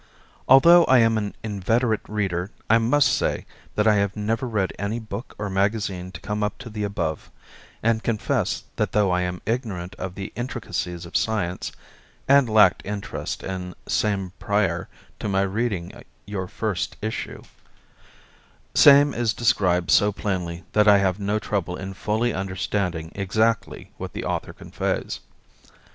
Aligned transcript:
Although 0.49 0.83
I 0.85 0.97
am 0.97 1.15
an 1.19 1.35
inveterate 1.43 2.01
reader 2.07 2.49
I 2.71 2.79
must 2.79 3.07
say 3.15 3.45
that 3.75 3.85
I 3.85 3.97
have 3.97 4.15
never 4.15 4.47
read 4.47 4.73
any 4.79 4.97
book 4.97 5.35
or 5.37 5.47
magazine 5.47 6.11
to 6.13 6.19
come 6.21 6.41
up 6.41 6.57
to 6.57 6.71
the 6.71 6.83
above, 6.83 7.29
and 7.83 8.01
confess 8.01 8.63
that 8.77 8.93
though 8.93 9.11
I 9.11 9.21
am 9.21 9.43
ignorant 9.45 9.93
of 9.99 10.15
the 10.15 10.33
intricacies 10.35 11.05
of 11.05 11.15
science 11.15 11.71
(and 12.27 12.49
lacked 12.49 12.81
interest 12.83 13.43
in 13.43 13.75
same 13.87 14.31
prior 14.39 14.89
to 15.19 15.29
my 15.29 15.41
reading 15.43 15.93
your 16.25 16.47
first 16.47 16.97
issue) 17.03 17.43
same 18.73 19.13
is 19.13 19.35
described 19.35 19.91
so 19.91 20.11
plainly 20.11 20.63
that 20.73 20.87
I 20.87 20.97
have 20.97 21.19
no 21.19 21.37
trouble 21.37 21.75
in 21.75 21.93
fully 21.93 22.33
understanding 22.33 23.11
exactly 23.13 23.91
what 23.97 24.13
the 24.13 24.25
author 24.25 24.51
conveys. 24.53 25.19